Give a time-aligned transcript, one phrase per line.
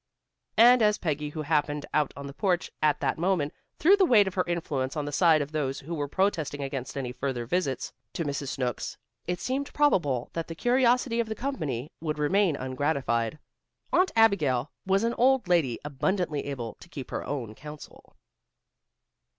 [0.57, 4.25] And as Peggy who happened out on the porch at that moment, threw the weight
[4.27, 7.93] of her influence on the side of those who were protesting against any further visits
[8.13, 8.47] to Mrs.
[8.47, 13.37] Snooks, it seemed probable that the curiosity of the company would remain ungratified.
[13.93, 18.15] Aunt Abigail was an old lady abundantly able to keep her own counsel.